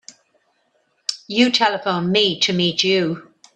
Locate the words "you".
1.27-1.51, 2.83-3.31